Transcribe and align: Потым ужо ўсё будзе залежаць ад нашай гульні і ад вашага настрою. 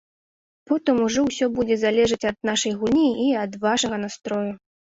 Потым 0.71 1.01
ужо 1.07 1.25
ўсё 1.27 1.49
будзе 1.59 1.75
залежаць 1.83 2.21
ад 2.31 2.37
нашай 2.51 2.73
гульні 2.81 3.07
і 3.27 3.29
ад 3.43 3.61
вашага 3.67 4.05
настрою. 4.09 4.45